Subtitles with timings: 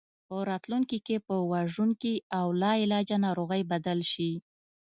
[0.27, 4.31] په راتلونکي کې په وژونکي او لاعلاجه ناروغۍ بدل شي.